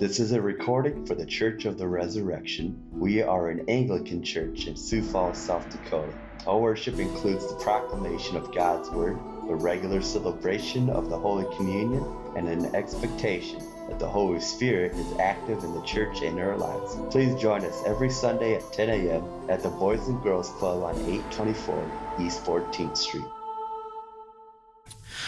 [0.00, 2.82] This is a recording for the Church of the Resurrection.
[2.90, 6.14] We are an Anglican church in Sioux Falls, South Dakota.
[6.46, 12.02] Our worship includes the proclamation of God's Word, the regular celebration of the Holy Communion,
[12.34, 16.96] and an expectation that the Holy Spirit is active in the church and our lives.
[17.10, 19.50] Please join us every Sunday at 10 a.m.
[19.50, 23.24] at the Boys and Girls Club on 824 East 14th Street.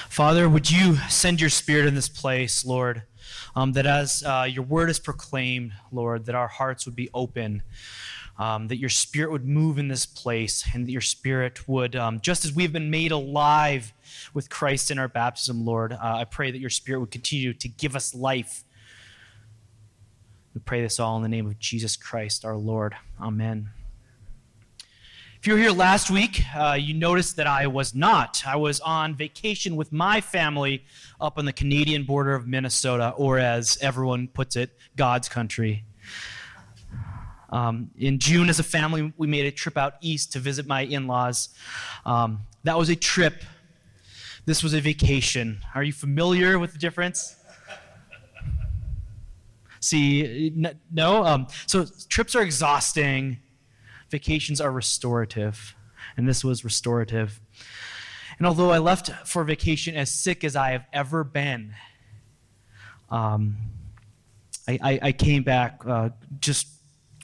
[0.09, 3.03] Father, would you send your Spirit in this place, Lord?
[3.55, 7.63] Um, that as uh, your word is proclaimed, Lord, that our hearts would be open,
[8.39, 12.21] um, that your spirit would move in this place, and that your spirit would, um,
[12.21, 13.93] just as we've been made alive
[14.35, 17.69] with Christ in our baptism, Lord, uh, I pray that your spirit would continue to
[17.69, 18.65] give us life.
[20.55, 22.95] We pray this all in the name of Jesus Christ, our Lord.
[23.21, 23.71] Amen.
[25.43, 28.45] If you were here last week, uh, you noticed that I was not.
[28.47, 30.85] I was on vacation with my family
[31.21, 35.85] up on the Canadian border of Minnesota, or as everyone puts it, God's country.
[37.51, 40.83] Um, in June, as a family, we made a trip out east to visit my
[40.83, 41.49] in laws.
[42.07, 43.43] Um, that was a trip.
[44.47, 45.59] This was a vacation.
[45.75, 47.35] Are you familiar with the difference?
[49.81, 50.53] See,
[50.93, 51.25] no?
[51.25, 53.39] Um, so trips are exhausting
[54.13, 55.75] vacations are restorative,
[56.17, 57.41] and this was restorative.
[58.39, 61.75] And although I left for vacation as sick as I have ever been,
[63.11, 63.57] um,
[64.69, 66.69] I, I, I, came back uh, just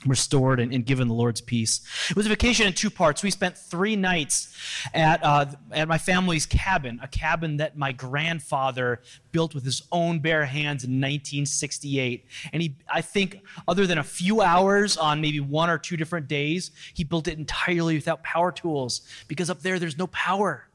[0.05, 1.81] restored and, and, given the Lord's peace.
[2.09, 3.21] It was a vacation in two parts.
[3.21, 4.55] We spent three nights
[4.93, 10.19] at, uh, at my family's cabin, a cabin that my grandfather built with his own
[10.19, 12.25] bare hands in 1968.
[12.53, 16.27] And he, I think, other than a few hours on maybe one or two different
[16.27, 20.68] days, he built it entirely without power tools because up there, there's no power.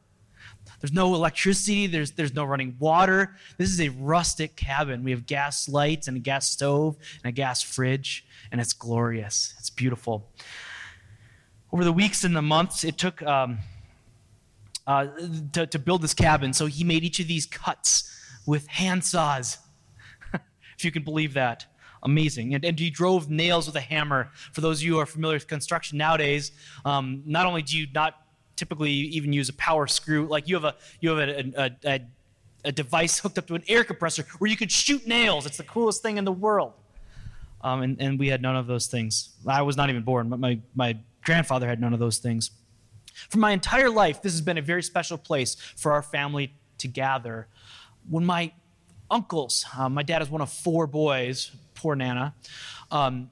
[0.85, 3.37] There's no electricity, there's, there's no running water.
[3.57, 5.03] This is a rustic cabin.
[5.03, 9.55] We have gas lights and a gas stove and a gas fridge and it's glorious.
[9.59, 10.29] It's beautiful.
[11.73, 13.61] Over the weeks and the months, it took um,
[14.86, 15.07] uh,
[15.55, 16.53] to, to build this cabin.
[16.53, 18.14] So he made each of these cuts
[18.45, 19.57] with hand saws,
[20.35, 21.64] if you can believe that.
[22.03, 22.55] Amazing.
[22.55, 24.33] And, and he drove nails with a hammer.
[24.53, 26.53] For those of you who are familiar with construction nowadays,
[26.85, 28.23] um, not only do you not
[28.57, 31.77] typically you even use a power screw, like you have a you have a, a,
[31.85, 32.01] a,
[32.67, 35.47] a device hooked up to an air compressor where you could shoot nails.
[35.47, 36.73] It's the coolest thing in the world.
[37.64, 39.31] Um, and, and we had none of those things.
[39.47, 42.51] I was not even born, but my, my grandfather had none of those things.
[43.31, 46.89] For my entire life, this has been a very special place for our family to
[46.89, 47.47] gather.
[48.11, 48.53] When my
[49.11, 52.35] uncles, uh, my dad is one of four boys, poor Nana,
[52.91, 53.31] um,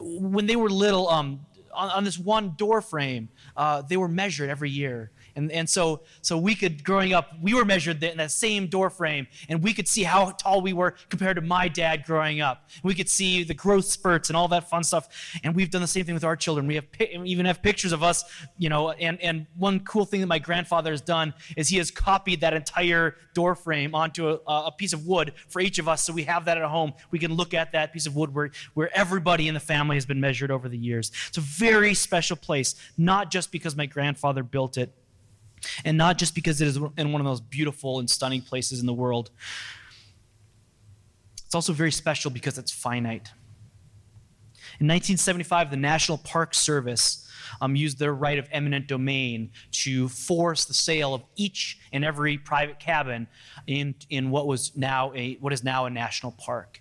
[0.00, 1.44] when they were little, um,
[1.74, 5.10] on, on, this one door frame, uh, they were measured every year.
[5.36, 8.90] And, and so, so we could, growing up, we were measured in that same door
[8.90, 12.68] frame, and we could see how tall we were compared to my dad growing up.
[12.82, 15.08] We could see the growth spurts and all that fun stuff.
[15.44, 16.66] And we've done the same thing with our children.
[16.66, 16.84] We have
[17.24, 18.24] even have pictures of us,
[18.58, 18.90] you know.
[18.90, 22.54] And, and one cool thing that my grandfather has done is he has copied that
[22.54, 26.24] entire door frame onto a, a piece of wood for each of us, so we
[26.24, 26.92] have that at home.
[27.10, 30.06] We can look at that piece of wood where, where everybody in the family has
[30.06, 31.12] been measured over the years.
[31.28, 34.92] It's a very special place, not just because my grandfather built it,
[35.84, 38.80] and not just because it is in one of the most beautiful and stunning places
[38.80, 39.30] in the world.
[41.44, 43.32] It's also very special because it's finite.
[44.78, 47.28] In 1975, the National Park Service
[47.60, 52.38] um, used their right of eminent domain to force the sale of each and every
[52.38, 53.26] private cabin
[53.66, 56.79] in, in what was now a what is now a national park.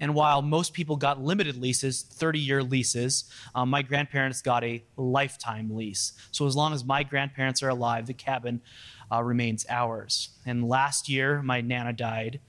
[0.00, 4.82] And while most people got limited leases, 30 year leases, um, my grandparents got a
[4.96, 6.12] lifetime lease.
[6.30, 8.60] So as long as my grandparents are alive, the cabin
[9.10, 10.30] uh, remains ours.
[10.46, 12.40] And last year, my Nana died.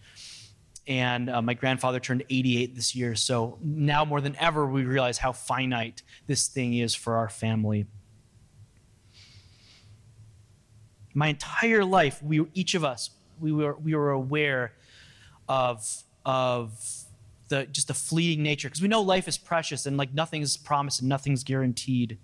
[0.88, 3.16] And uh, my grandfather turned 88 this year.
[3.16, 7.86] So now more than ever, we realize how finite this thing is for our family.
[11.14, 14.74] My entire life, we, each of us, we were, we were aware
[15.48, 17.06] of, of
[17.50, 21.02] the just the fleeting nature because we know life is precious and like nothing's promised
[21.02, 22.18] and nothing's guaranteed.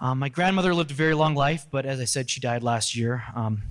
[0.00, 2.96] Um, my grandmother lived a very long life, but as I said, she died last
[2.96, 3.24] year.
[3.34, 3.62] Um,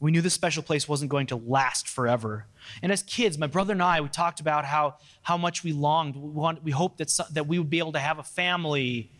[0.00, 2.46] we knew this special place wasn't going to last forever.
[2.82, 6.16] And as kids, my brother and I, we talked about how, how much we longed.
[6.16, 9.12] We, want, we hoped that, that we would be able to have a family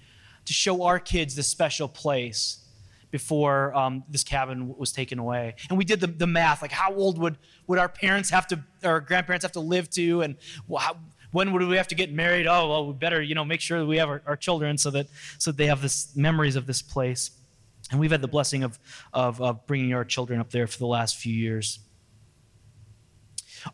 [0.47, 2.65] to show our kids this special place
[3.11, 5.55] before um, this cabin was taken away.
[5.69, 7.37] And we did the, the math, like how old would,
[7.67, 10.37] would our parents have to, or grandparents have to live to, and
[10.79, 10.97] how,
[11.33, 12.47] when would we have to get married?
[12.47, 14.91] Oh, well, we better, you know, make sure that we have our, our children so
[14.91, 15.09] that,
[15.39, 17.31] so that they have this memories of this place.
[17.91, 18.79] And we've had the blessing of,
[19.13, 21.81] of, of bringing our children up there for the last few years.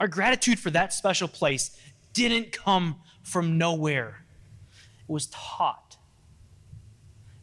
[0.01, 1.79] Our gratitude for that special place
[2.13, 4.25] didn't come from nowhere,
[5.09, 5.86] it was taught,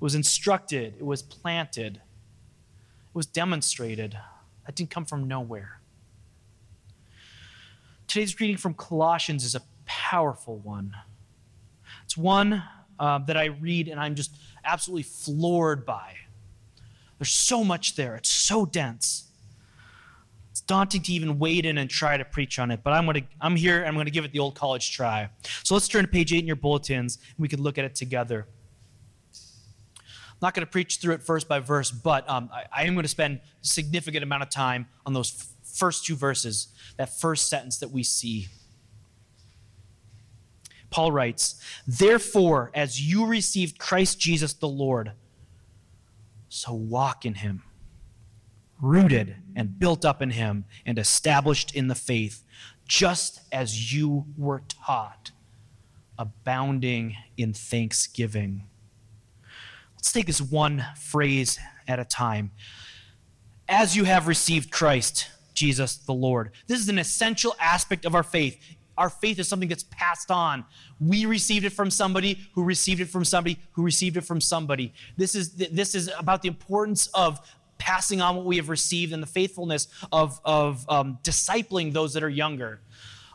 [0.03, 2.01] was instructed, it was planted, it
[3.13, 4.19] was demonstrated.
[4.65, 5.79] That didn't come from nowhere.
[8.09, 10.94] Today's reading from Colossians is a powerful one.
[12.03, 12.63] It's one
[13.00, 14.35] uh, that I read and I'm just
[14.65, 16.15] absolutely floored by.
[17.17, 19.29] There's so much there, it's so dense.
[20.51, 23.21] It's daunting to even wade in and try to preach on it, but I'm, gonna,
[23.39, 25.29] I'm here and I'm going to give it the old college try.
[25.63, 27.95] So let's turn to page 8 in your bulletins and we can look at it
[27.95, 28.47] together.
[30.43, 33.03] Not going to preach through it verse by verse, but um, I, I am going
[33.03, 36.67] to spend a significant amount of time on those f- first two verses,
[36.97, 38.49] that first sentence that we see.
[40.89, 45.13] Paul writes, Therefore, as you received Christ Jesus the Lord,
[46.49, 47.63] so walk in him,
[48.81, 52.43] rooted and built up in him, and established in the faith,
[52.85, 55.31] just as you were taught,
[56.19, 58.63] abounding in thanksgiving.
[60.03, 61.57] Let's take this one phrase
[61.88, 62.51] at a time.
[63.69, 66.51] As you have received Christ, Jesus the Lord.
[66.67, 68.59] This is an essential aspect of our faith
[68.97, 70.65] our faith is something that's passed on.
[71.00, 74.94] We received it from somebody who received it from somebody who received it from somebody.
[75.15, 77.39] This is this is about the importance of
[77.77, 82.23] passing on what we have received and the faithfulness of of um, discipling those that
[82.23, 82.81] are younger.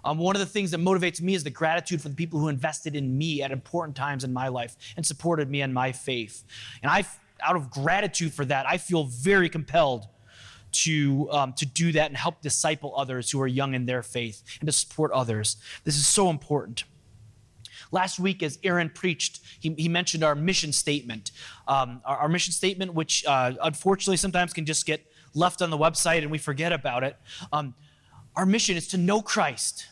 [0.04, 2.48] Um, one of the things that motivates me is the gratitude for the people who
[2.48, 6.44] invested in me at important times in my life and supported me in my faith.
[6.82, 7.04] And I,
[7.42, 10.06] out of gratitude for that, I feel very compelled
[10.70, 14.42] to, um, to do that and help disciple others who are young in their faith
[14.60, 15.56] and to support others.
[15.84, 16.84] This is so important.
[17.90, 21.30] Last week, as Aaron preached, he, he mentioned our mission statement.
[21.66, 25.78] Um, our, our, mission statement, which uh, unfortunately sometimes can just get left on the
[25.78, 27.16] website and we forget about it.
[27.52, 27.74] Um,
[28.38, 29.88] our mission is to know Christ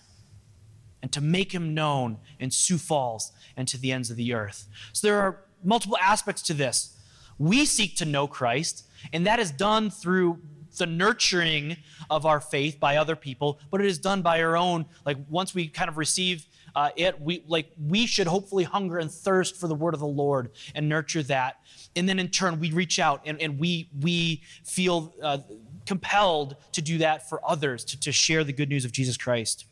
[1.03, 4.69] and to make him known in Sioux Falls and to the ends of the earth.
[4.93, 6.97] So there are multiple aspects to this.
[7.39, 10.39] We seek to know Christ, and that is done through
[10.79, 11.77] the nurturing
[12.09, 14.87] of our faith by other people, but it is done by our own.
[15.05, 16.47] Like once we kind of receive
[16.77, 20.07] uh, it, we like we should hopefully hunger and thirst for the word of the
[20.07, 21.61] Lord and nurture that,
[21.97, 25.39] and then in turn we reach out and, and we we feel uh,
[25.87, 29.65] compelled to do that for others to, to share the good news of Jesus Christ.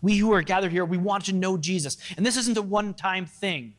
[0.00, 3.26] We who are gathered here, we want to know Jesus, and this isn't a one-time
[3.26, 3.74] thing.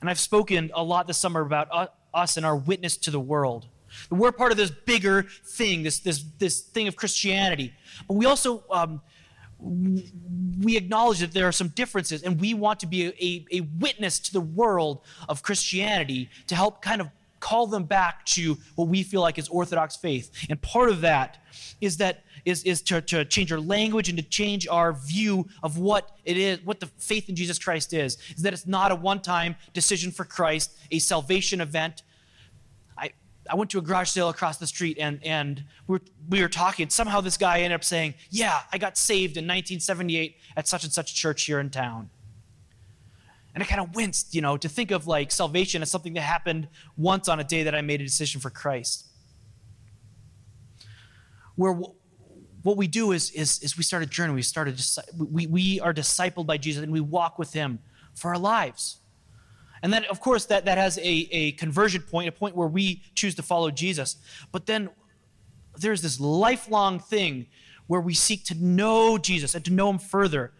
[0.00, 3.66] And I've spoken a lot this summer about us and our witness to the world.
[4.10, 7.72] We're part of this bigger thing, this, this, this thing of Christianity.
[8.06, 9.00] But we also um,
[9.60, 13.60] we acknowledge that there are some differences, and we want to be a, a, a
[13.60, 17.08] witness to the world of Christianity to help kind of
[17.44, 20.30] call them back to what we feel like is Orthodox faith.
[20.48, 21.36] And part of that
[21.82, 25.76] is that is, is to, to change our language and to change our view of
[25.76, 28.16] what it is, what the faith in Jesus Christ is.
[28.34, 32.02] Is that it's not a one-time decision for Christ, a salvation event,
[32.96, 33.10] I
[33.50, 36.48] I went to a garage sale across the street and, and we, were, we were
[36.48, 36.88] talking.
[36.88, 40.92] Somehow this guy ended up saying, Yeah, I got saved in 1978 at such and
[40.92, 42.08] such church here in town.
[43.54, 46.22] And I kind of winced, you know, to think of like salvation as something that
[46.22, 49.06] happened once on a day that I made a decision for Christ.
[51.54, 54.34] Where what we do is, is, is we start a journey.
[54.34, 57.78] We, start a, we, we are discipled by Jesus and we walk with him
[58.14, 58.98] for our lives.
[59.82, 63.02] And then, of course, that, that has a, a conversion point, a point where we
[63.14, 64.16] choose to follow Jesus.
[64.50, 64.88] But then
[65.76, 67.46] there's this lifelong thing
[67.86, 70.52] where we seek to know Jesus and to know him further,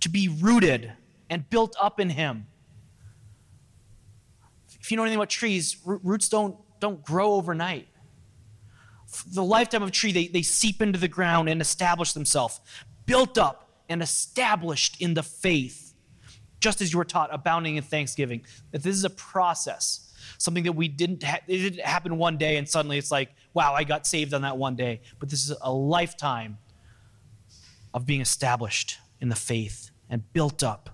[0.00, 0.92] to be rooted
[1.30, 2.46] and built up in him.
[4.80, 7.88] If you know anything about trees, roots don't, don't grow overnight.
[9.32, 12.60] The lifetime of a tree, they, they seep into the ground and establish themselves,
[13.06, 15.94] built up and established in the faith
[16.60, 18.44] just as you were taught, abounding in thanksgiving.
[18.72, 22.56] That this is a process, something that we didn't, ha- it didn't happen one day
[22.56, 25.00] and suddenly it's like, wow, I got saved on that one day.
[25.18, 26.58] But this is a lifetime
[27.94, 30.90] of being established in the faith and built up.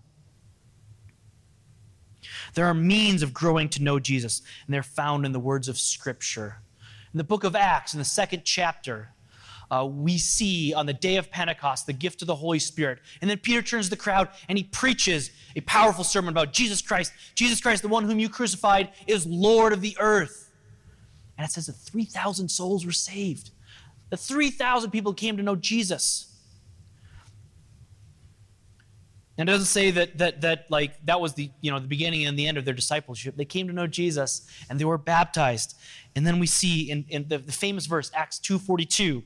[2.54, 5.78] There are means of growing to know Jesus, and they're found in the words of
[5.78, 6.58] Scripture.
[7.12, 9.14] In the book of Acts, in the second chapter,
[9.70, 12.98] uh, we see on the day of Pentecost the gift of the Holy Spirit.
[13.20, 16.82] And then Peter turns to the crowd and he preaches a powerful sermon about Jesus
[16.82, 17.12] Christ.
[17.34, 20.50] Jesus Christ, the one whom you crucified, is Lord of the earth.
[21.38, 23.50] And it says that 3,000 souls were saved.
[24.10, 26.33] The 3,000 people came to know Jesus.
[29.36, 32.26] And it doesn't say that that that like that was the you know the beginning
[32.26, 33.36] and the end of their discipleship.
[33.36, 35.76] They came to know Jesus and they were baptized.
[36.14, 39.22] And then we see in, in the, the famous verse, Acts 2.42.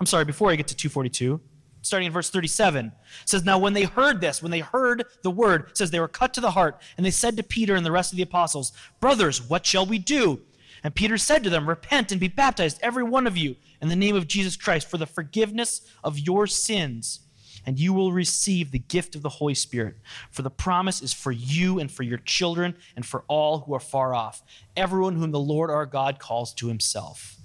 [0.00, 1.40] I'm sorry, before I get to 242,
[1.82, 2.92] starting in verse 37,
[3.24, 6.34] says, Now when they heard this, when they heard the word, says they were cut
[6.34, 9.42] to the heart, and they said to Peter and the rest of the apostles, Brothers,
[9.42, 10.40] what shall we do?
[10.84, 13.96] And Peter said to them, Repent and be baptized, every one of you, in the
[13.96, 17.20] name of Jesus Christ, for the forgiveness of your sins,
[17.68, 19.96] and you will receive the gift of the Holy Spirit.
[20.30, 23.78] For the promise is for you and for your children and for all who are
[23.78, 24.42] far off,
[24.74, 27.36] everyone whom the Lord our God calls to himself.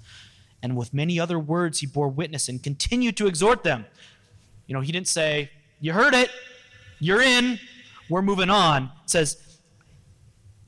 [0.62, 3.84] And with many other words he bore witness and continued to exhort them.
[4.66, 6.30] You know, he didn't say, You heard it,
[7.00, 7.58] you're in,
[8.08, 8.84] we're moving on.
[8.84, 9.43] It says,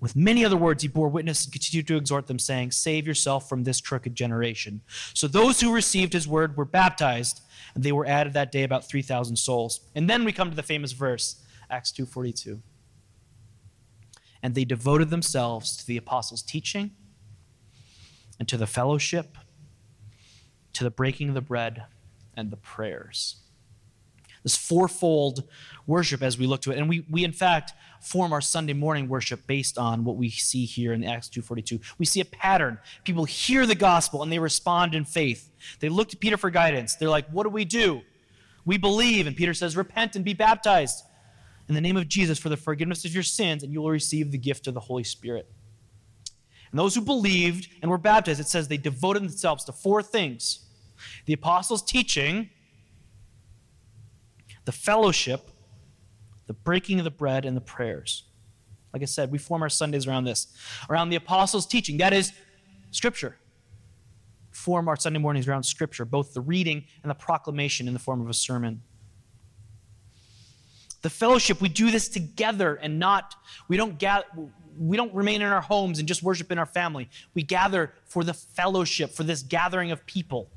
[0.07, 3.49] with many other words, he bore witness and continued to exhort them, saying, Save yourself
[3.49, 4.83] from this crooked generation.
[5.15, 7.41] So those who received his word were baptized,
[7.75, 9.81] and they were added that day about 3,000 souls.
[9.97, 12.61] And then we come to the famous verse, Acts 2.42.
[14.45, 16.93] And they devoted themselves to the apostles' teaching,
[18.39, 19.37] and to the fellowship,
[20.75, 21.87] to the breaking of the bread,
[22.37, 23.39] and the prayers
[24.47, 25.43] this fourfold
[25.89, 26.79] worship as we look to it.
[26.79, 30.65] And we, we in fact, form our Sunday morning worship based on what we see
[30.65, 31.81] here in Acts 2.42.
[31.99, 32.79] We see a pattern.
[33.03, 35.51] People hear the gospel and they respond in faith.
[35.81, 36.95] They look to Peter for guidance.
[36.95, 38.03] They're like, what do we do?
[38.65, 39.27] We believe.
[39.27, 41.03] And Peter says, repent and be baptized
[41.69, 44.31] in the name of Jesus for the forgiveness of your sins, and you will receive
[44.31, 45.51] the gift of the Holy Spirit.
[46.71, 50.61] And those who believed and were baptized, it says they devoted themselves to four things
[51.25, 52.49] the apostles' teaching,
[54.67, 55.51] the fellowship,
[56.47, 58.25] the breaking of the bread, and the prayers.
[58.93, 60.49] Like I said, we form our Sundays around this,
[60.91, 61.97] around the apostles' teaching.
[61.99, 62.33] That is
[62.91, 63.37] Scripture.
[64.51, 68.21] Form our Sunday mornings around Scripture, both the reading and the proclamation in the form
[68.21, 68.83] of a sermon.
[71.03, 73.37] The fellowship, we do this together and not,
[73.69, 74.25] we don't gather,
[74.77, 77.09] we don't remain in our homes and just worship in our family.
[77.35, 80.51] We gather for the fellowship, for this gathering of people.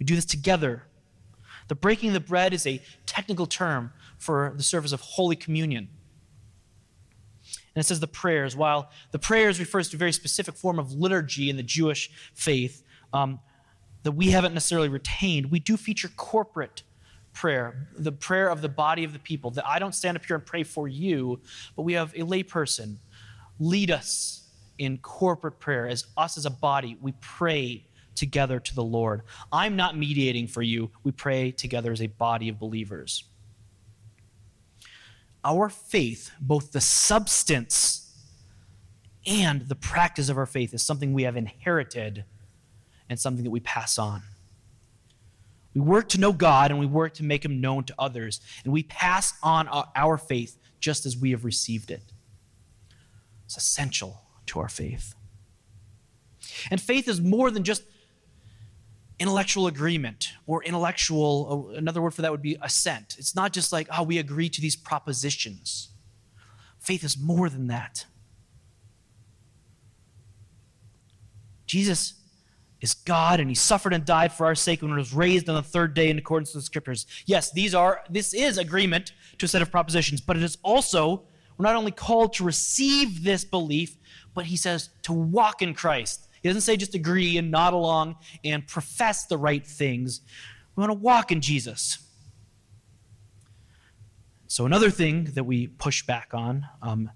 [0.00, 0.82] We do this together.
[1.68, 5.88] The breaking of the bread is a technical term for the service of Holy Communion.
[7.74, 8.54] And it says the prayers.
[8.54, 12.84] While the prayers refers to a very specific form of liturgy in the Jewish faith
[13.12, 13.40] um,
[14.02, 16.82] that we haven't necessarily retained, we do feature corporate
[17.32, 19.50] prayer, the prayer of the body of the people.
[19.50, 21.40] That I don't stand up here and pray for you,
[21.74, 22.96] but we have a layperson
[23.58, 26.96] lead us in corporate prayer as us as a body.
[27.00, 29.22] We pray together to the Lord.
[29.52, 30.90] I'm not mediating for you.
[31.02, 33.24] We pray together as a body of believers.
[35.44, 38.10] Our faith, both the substance
[39.26, 42.24] and the practice of our faith, is something we have inherited
[43.10, 44.22] and something that we pass on.
[45.74, 48.72] We work to know God and we work to make him known to others, and
[48.72, 52.02] we pass on our faith just as we have received it.
[53.44, 55.14] It's essential to our faith.
[56.70, 57.82] And faith is more than just
[59.24, 63.16] intellectual agreement or intellectual, uh, another word for that would be assent.
[63.18, 65.88] It's not just like, oh, we agree to these propositions.
[66.78, 68.04] Faith is more than that.
[71.64, 72.20] Jesus
[72.82, 75.62] is God and he suffered and died for our sake and was raised on the
[75.62, 77.06] third day in accordance with the scriptures.
[77.24, 81.22] Yes, these are this is agreement to a set of propositions, but it is also
[81.56, 83.96] we're not only called to receive this belief,
[84.34, 86.28] but he says to walk in Christ.
[86.44, 90.20] He doesn't say just agree and nod along and profess the right things.
[90.76, 92.06] We want to walk in Jesus.
[94.46, 97.10] So, another thing that we push back on um,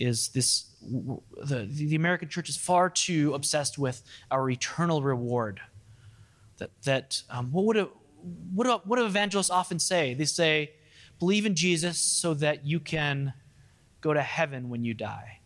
[0.00, 5.60] is this the, the American church is far too obsessed with our eternal reward.
[6.56, 7.88] That, that um, what, would a,
[8.52, 10.14] what, do, what do evangelists often say?
[10.14, 10.72] They say,
[11.20, 13.34] believe in Jesus so that you can
[14.00, 15.37] go to heaven when you die.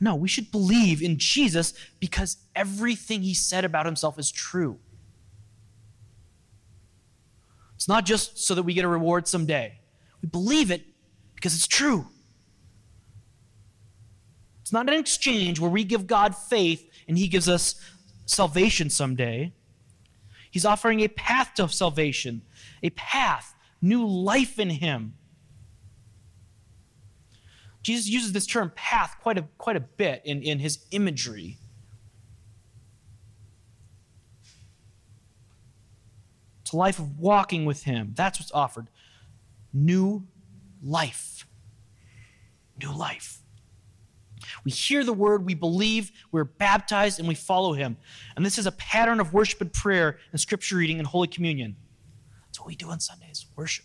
[0.00, 4.78] No, we should believe in Jesus because everything he said about himself is true.
[7.76, 9.78] It's not just so that we get a reward someday.
[10.22, 10.82] We believe it
[11.34, 12.06] because it's true.
[14.62, 17.74] It's not an exchange where we give God faith and he gives us
[18.24, 19.52] salvation someday.
[20.50, 22.42] He's offering a path to salvation,
[22.82, 25.14] a path, new life in him.
[27.84, 31.58] Jesus uses this term path quite a, quite a bit in, in his imagery.
[36.62, 38.14] It's a life of walking with him.
[38.16, 38.88] That's what's offered.
[39.70, 40.26] New
[40.82, 41.46] life.
[42.80, 43.42] New life.
[44.64, 47.98] We hear the word, we believe, we're baptized, and we follow him.
[48.34, 51.76] And this is a pattern of worship and prayer and scripture reading and Holy Communion.
[52.46, 53.84] That's what we do on Sundays worship,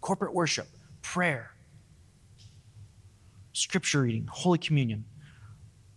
[0.00, 0.66] corporate worship,
[1.02, 1.55] prayer.
[3.56, 5.06] Scripture reading, Holy Communion.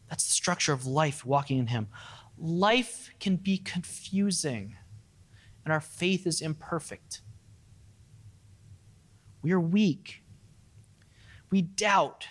[0.10, 1.88] That's the structure of life walking in Him.
[2.38, 4.78] Life can be confusing,
[5.66, 7.22] and our faith is imperfect.
[9.42, 10.24] We are weak.
[11.52, 12.28] We doubt.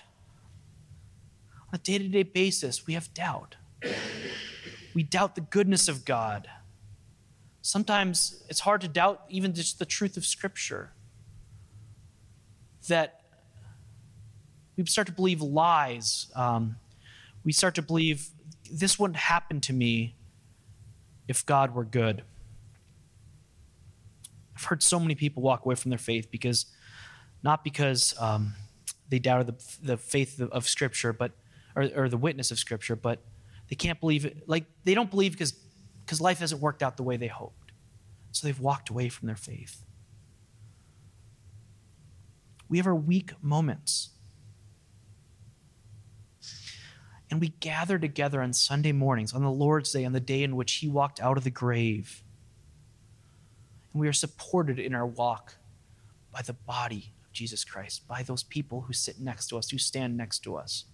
[1.68, 3.56] On a day to day basis, we have doubt.
[4.94, 6.48] We doubt the goodness of God.
[7.60, 10.92] Sometimes it's hard to doubt even just the truth of Scripture.
[12.88, 13.17] That
[14.78, 16.30] we start to believe lies.
[16.36, 16.76] Um,
[17.44, 18.28] we start to believe
[18.70, 20.14] this wouldn't happen to me
[21.26, 22.22] if God were good.
[24.56, 26.66] I've heard so many people walk away from their faith because,
[27.42, 28.54] not because um,
[29.08, 31.32] they doubted the, the faith of, of Scripture, but
[31.74, 33.20] or, or the witness of Scripture, but
[33.68, 34.48] they can't believe it.
[34.48, 35.54] Like they don't believe because
[36.04, 37.72] because life hasn't worked out the way they hoped,
[38.32, 39.84] so they've walked away from their faith.
[42.68, 44.10] We have our weak moments.
[47.30, 50.56] And we gather together on Sunday mornings, on the Lord's Day, on the day in
[50.56, 52.22] which He walked out of the grave.
[53.92, 55.56] And we are supported in our walk
[56.32, 59.78] by the body of Jesus Christ, by those people who sit next to us, who
[59.78, 60.84] stand next to us.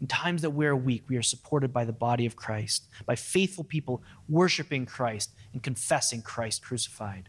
[0.00, 3.64] In times that we're weak, we are supported by the body of Christ, by faithful
[3.64, 7.28] people worshiping Christ and confessing Christ crucified.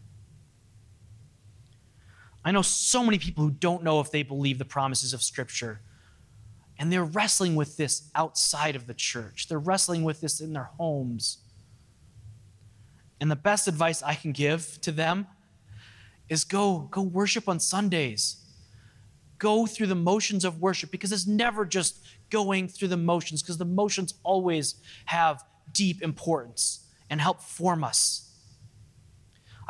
[2.43, 5.81] I know so many people who don't know if they believe the promises of Scripture
[6.81, 9.47] and they're wrestling with this outside of the church.
[9.47, 11.38] They're wrestling with this in their homes.
[13.19, 15.27] And the best advice I can give to them
[16.27, 18.38] is go, go worship on Sundays.
[19.38, 22.00] Go through the motions of worship because it's never just
[22.31, 24.73] going through the motions, because the motions always
[25.05, 28.30] have deep importance and help form us.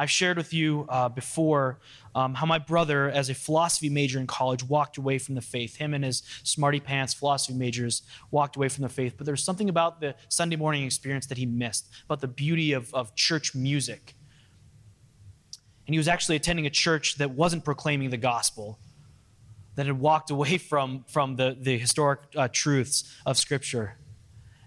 [0.01, 1.77] I've shared with you uh, before
[2.15, 5.75] um, how my brother, as a philosophy major in college, walked away from the faith.
[5.75, 9.13] Him and his smarty pants philosophy majors walked away from the faith.
[9.15, 12.91] But there's something about the Sunday morning experience that he missed, about the beauty of,
[12.95, 14.15] of church music.
[15.85, 18.79] And he was actually attending a church that wasn't proclaiming the gospel,
[19.75, 23.99] that had walked away from, from the, the historic uh, truths of Scripture.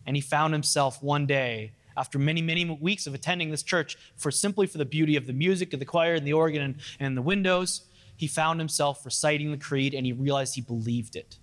[0.06, 4.30] And he found himself one day after many, many weeks of attending this church for
[4.30, 7.16] simply for the beauty of the music of the choir and the organ and, and
[7.16, 7.83] the windows,
[8.16, 11.38] he found himself reciting the creed and he realized he believed it.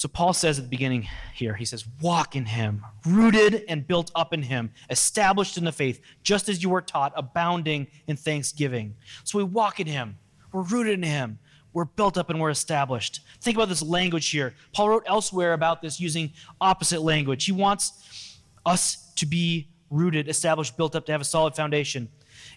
[0.00, 4.10] So Paul says at the beginning here, he says, Walk in him, rooted and built
[4.14, 8.96] up in him, established in the faith, just as you were taught, abounding in thanksgiving.
[9.24, 10.16] So we walk in him,
[10.54, 11.38] we're rooted in him,
[11.72, 13.20] we're built up and we're established.
[13.40, 14.54] Think about this language here.
[14.72, 17.44] Paul wrote elsewhere about this using opposite language.
[17.44, 22.08] He wants us to be rooted, established, built up, to have a solid foundation.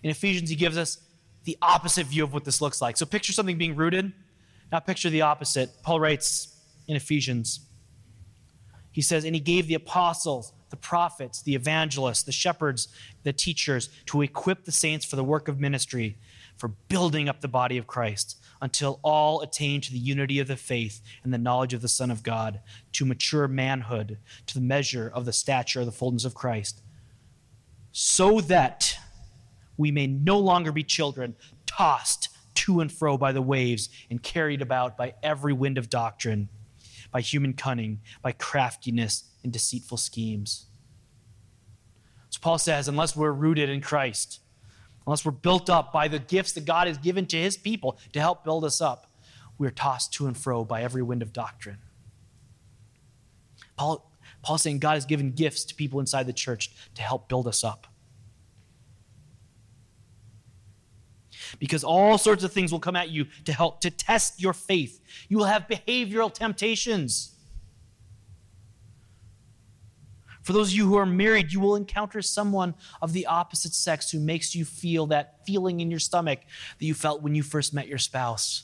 [0.01, 0.99] In Ephesians, he gives us
[1.43, 2.97] the opposite view of what this looks like.
[2.97, 4.13] So picture something being rooted,
[4.71, 5.69] now picture the opposite.
[5.83, 7.67] Paul writes in Ephesians,
[8.91, 12.87] he says, And he gave the apostles, the prophets, the evangelists, the shepherds,
[13.23, 16.17] the teachers to equip the saints for the work of ministry,
[16.57, 20.55] for building up the body of Christ until all attain to the unity of the
[20.55, 22.61] faith and the knowledge of the Son of God,
[22.93, 26.81] to mature manhood, to the measure of the stature of the fullness of Christ,
[27.91, 28.97] so that
[29.75, 34.61] we may no longer be children, tossed to and fro by the waves and carried
[34.61, 36.47] about by every wind of doctrine,
[37.11, 40.67] by human cunning, by craftiness and deceitful schemes.
[42.29, 44.39] So Paul says, unless we're rooted in Christ,
[45.05, 48.19] unless we're built up by the gifts that God has given to his people to
[48.19, 49.07] help build us up,
[49.57, 51.79] we're tossed to and fro by every wind of doctrine.
[53.75, 54.09] Paul,
[54.41, 57.63] Paul's saying God has given gifts to people inside the church to help build us
[57.63, 57.87] up.
[61.59, 65.01] Because all sorts of things will come at you to help to test your faith.
[65.29, 67.32] You will have behavioral temptations.
[70.43, 74.11] For those of you who are married, you will encounter someone of the opposite sex
[74.11, 76.39] who makes you feel that feeling in your stomach
[76.77, 78.63] that you felt when you first met your spouse,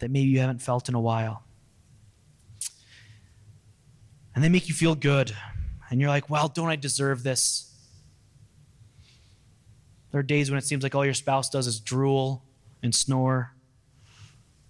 [0.00, 1.44] that maybe you haven't felt in a while.
[4.34, 5.34] And they make you feel good.
[5.88, 7.72] And you're like, well, don't I deserve this?
[10.10, 12.42] There are days when it seems like all your spouse does is drool
[12.82, 13.52] and snore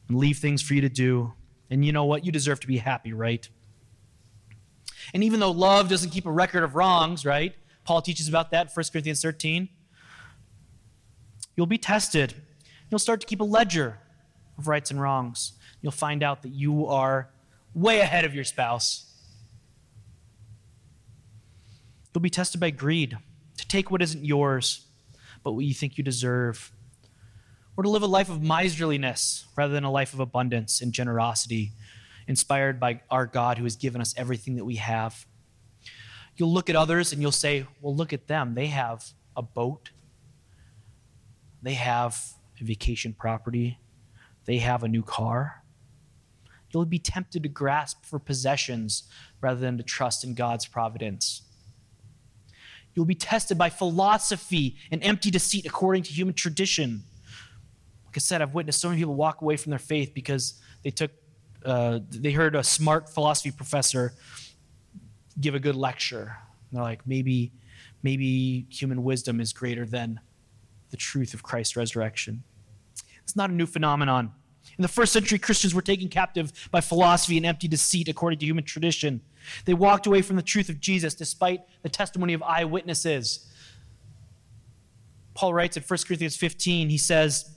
[0.08, 1.32] and leave things for you to do.
[1.70, 2.26] And you know what?
[2.26, 3.48] You deserve to be happy, right?
[5.12, 7.54] And even though love doesn't keep a record of wrongs, right?
[7.84, 9.68] Paul teaches about that in 1 Corinthians 13.
[11.56, 12.34] You'll be tested.
[12.90, 13.98] You'll start to keep a ledger
[14.58, 15.52] of rights and wrongs.
[15.82, 17.30] You'll find out that you are
[17.74, 19.06] way ahead of your spouse.
[22.14, 23.16] You'll be tested by greed
[23.56, 24.86] to take what isn't yours,
[25.42, 26.72] but what you think you deserve.
[27.76, 31.72] or to live a life of miserliness rather than a life of abundance and generosity,
[32.30, 35.26] inspired by our God who has given us everything that we have.
[36.36, 38.54] You'll look at others and you'll say, Well, look at them.
[38.54, 39.04] They have
[39.36, 39.90] a boat,
[41.60, 42.16] they have
[42.60, 43.80] a vacation property,
[44.44, 45.64] they have a new car.
[46.72, 49.02] You'll be tempted to grasp for possessions
[49.40, 51.42] rather than to trust in God's providence.
[52.94, 57.02] You'll be tested by philosophy and empty deceit according to human tradition.
[58.06, 60.90] Like I said, I've witnessed so many people walk away from their faith because they
[60.90, 61.10] took,
[61.64, 64.14] uh, they heard a smart philosophy professor
[65.40, 66.36] give a good lecture.
[66.70, 67.52] And they're like, maybe,
[68.02, 70.20] maybe human wisdom is greater than
[70.90, 72.42] the truth of Christ's resurrection.
[73.22, 74.32] It's not a new phenomenon.
[74.78, 78.46] In the first century, Christians were taken captive by philosophy and empty deceit according to
[78.46, 79.20] human tradition.
[79.64, 83.46] They walked away from the truth of Jesus despite the testimony of eyewitnesses.
[85.34, 87.54] Paul writes in 1 Corinthians 15, he says,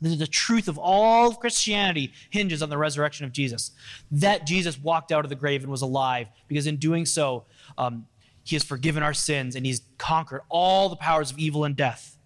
[0.00, 3.70] the truth of all of Christianity hinges on the resurrection of Jesus.
[4.10, 7.44] That Jesus walked out of the grave and was alive, because in doing so,
[7.78, 8.06] um,
[8.44, 12.16] he has forgiven our sins and he's conquered all the powers of evil and death.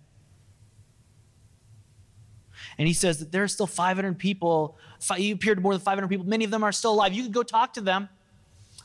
[2.77, 4.77] And he says that there are still 500 people.
[5.17, 6.27] He appeared to more than 500 people.
[6.27, 7.13] Many of them are still alive.
[7.13, 8.09] You could go talk to them,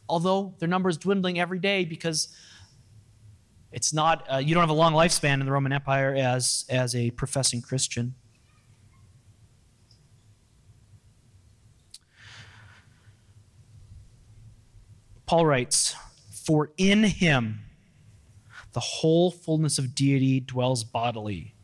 [0.08, 2.30] although their number is dwindling every day because
[3.71, 4.26] it's not.
[4.32, 7.62] Uh, you don't have a long lifespan in the Roman Empire as as a professing
[7.62, 8.15] Christian.
[15.26, 15.96] Paul writes,
[16.32, 17.62] For in him
[18.74, 21.56] the whole fullness of deity dwells bodily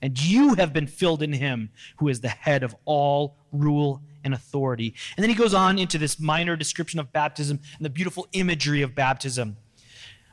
[0.00, 4.34] and you have been filled in him who is the head of all rule and
[4.34, 4.94] authority.
[5.16, 8.82] And then he goes on into this minor description of baptism and the beautiful imagery
[8.82, 9.56] of baptism.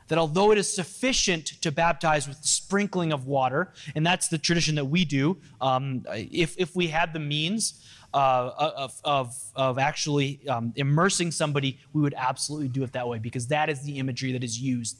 [0.08, 4.38] That although it is sufficient to baptize with the sprinkling of water, and that's the
[4.38, 7.84] tradition that we do, um, if, if we had the means
[8.16, 13.18] uh, of, of, of actually um, immersing somebody, we would absolutely do it that way
[13.18, 14.98] because that is the imagery that is used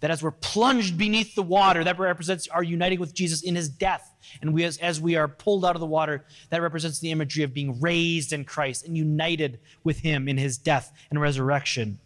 [0.00, 3.70] that as we're plunged beneath the water, that represents our uniting with Jesus in his
[3.70, 4.14] death.
[4.42, 7.42] And we, as, as we are pulled out of the water, that represents the imagery
[7.42, 11.98] of being raised in Christ and united with him in his death and resurrection.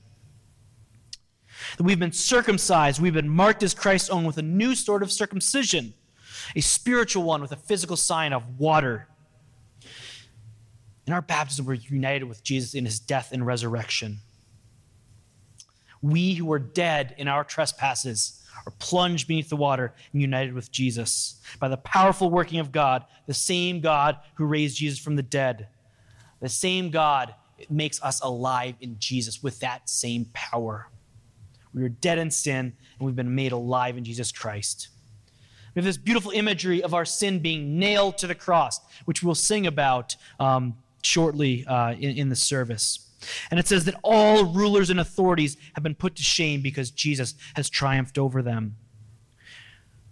[1.76, 5.10] That we've been circumcised, we've been marked as Christ's own with a new sort of
[5.10, 5.92] circumcision,
[6.54, 9.08] a spiritual one with a physical sign of water.
[11.08, 14.20] In our baptism, we're united with Jesus in his death and resurrection
[16.02, 20.70] we who were dead in our trespasses are plunged beneath the water and united with
[20.70, 21.40] Jesus.
[21.58, 25.68] By the powerful working of God, the same God who raised Jesus from the dead,
[26.40, 27.34] the same God
[27.68, 30.88] makes us alive in Jesus with that same power.
[31.74, 34.88] We were dead in sin, and we've been made alive in Jesus Christ.
[35.74, 39.34] We have this beautiful imagery of our sin being nailed to the cross, which we'll
[39.34, 43.00] sing about um, shortly uh, in, in the service.
[43.50, 47.34] And it says that all rulers and authorities have been put to shame because Jesus
[47.54, 48.76] has triumphed over them.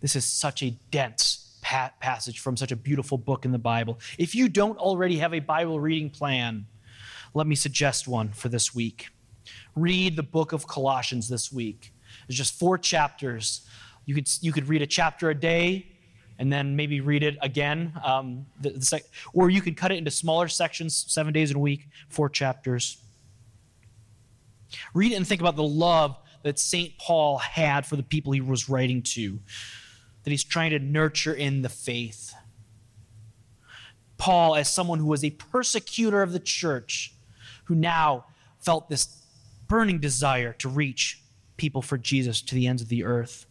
[0.01, 3.99] This is such a dense pa- passage from such a beautiful book in the Bible.
[4.19, 6.67] If you don't already have a Bible reading plan,
[7.35, 9.09] let me suggest one for this week.
[9.75, 11.93] Read the book of Colossians this week.
[12.27, 13.67] There's just four chapters.
[14.05, 15.96] You could, you could read a chapter a day
[16.39, 17.93] and then maybe read it again.
[18.05, 21.59] Um, the, the sec- or you could cut it into smaller sections, seven days a
[21.59, 22.99] week, four chapters.
[24.95, 26.97] Read it and think about the love that St.
[26.99, 29.41] Paul had for the people he was writing to,
[30.23, 32.35] that he's trying to nurture in the faith.
[34.19, 37.15] Paul, as someone who was a persecutor of the church,
[37.65, 38.27] who now
[38.61, 39.23] felt this
[39.69, 41.23] burning desire to reach
[41.57, 43.46] people for Jesus to the ends of the earth.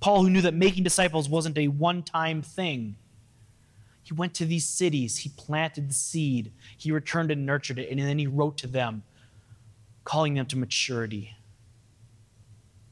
[0.00, 2.96] Paul, who knew that making disciples wasn't a one time thing.
[4.02, 8.00] He went to these cities, he planted the seed, he returned and nurtured it, and
[8.00, 9.02] then he wrote to them,
[10.04, 11.36] calling them to maturity,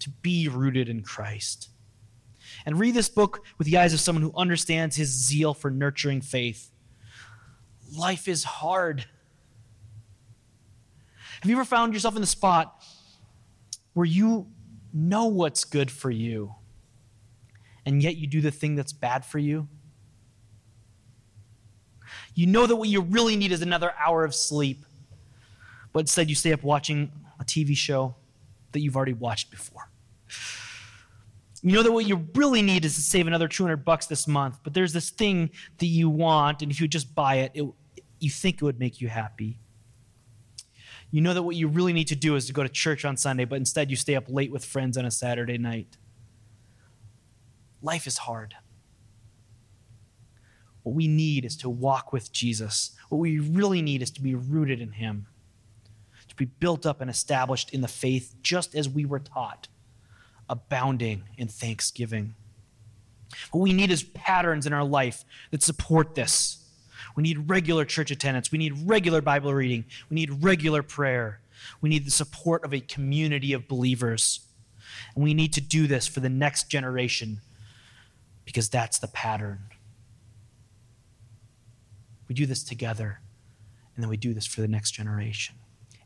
[0.01, 1.71] to be rooted in Christ.
[2.65, 6.21] And read this book with the eyes of someone who understands his zeal for nurturing
[6.21, 6.71] faith.
[7.97, 9.07] Life is hard.
[11.41, 12.83] Have you ever found yourself in the spot
[13.95, 14.49] where you
[14.93, 16.55] know what's good for you?
[17.89, 19.67] And yet you do the thing that's bad for you?
[22.35, 24.85] You know that what you really need is another hour of sleep,
[25.95, 28.15] but instead you stay up watching a TV show
[28.73, 29.89] that you've already watched before.
[31.63, 34.59] You know that what you really need is to save another 200 bucks this month,
[34.63, 35.49] but there's this thing
[35.79, 37.65] that you want, and if you just buy it, it
[38.21, 39.61] you think it would make you happy.
[41.11, 43.17] You know that what you really need to do is to go to church on
[43.17, 45.97] Sunday, but instead you stay up late with friends on a Saturday night.
[47.83, 48.55] Life is hard.
[50.83, 52.93] What we need is to walk with Jesus.
[53.09, 55.27] What we really need is to be rooted in Him,
[56.29, 59.69] to be built up and established in the faith just as we were taught,
[60.49, 62.35] abounding in thanksgiving.
[63.51, 66.65] What we need is patterns in our life that support this.
[67.15, 68.51] We need regular church attendance.
[68.51, 69.85] We need regular Bible reading.
[70.09, 71.41] We need regular prayer.
[71.81, 74.41] We need the support of a community of believers.
[75.15, 77.41] And we need to do this for the next generation
[78.49, 79.59] because that's the pattern.
[82.29, 83.21] We do this together,
[83.95, 85.57] and then we do this for the next generation.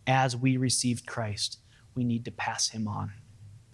[0.08, 1.60] As we received Christ,
[1.94, 3.12] we need to pass him on.